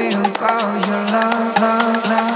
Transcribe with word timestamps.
feel 0.00 0.20
about 0.26 0.86
your 0.86 1.04
love, 1.06 1.60
love, 1.60 2.08
love. 2.08 2.35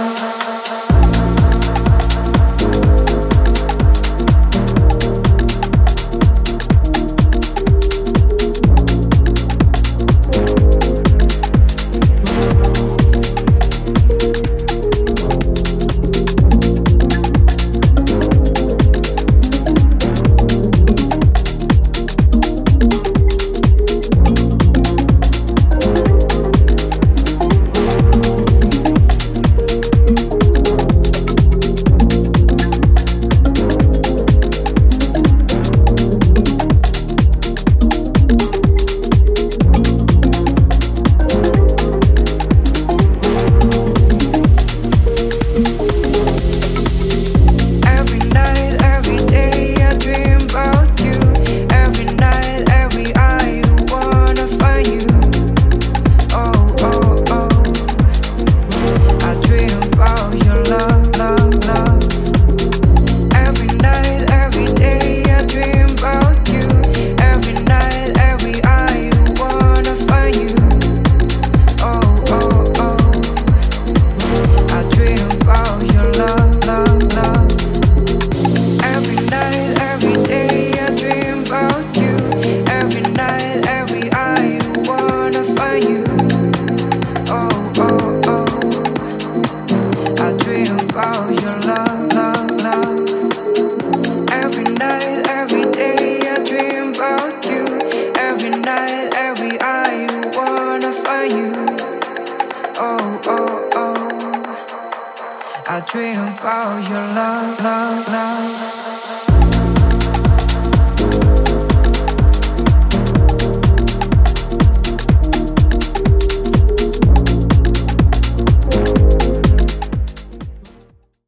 I 105.73 105.79
dream 105.83 106.19
about 106.19 106.83
your 106.83 106.99
love, 107.15 107.61
love, 107.61 108.09
love. 108.09 109.20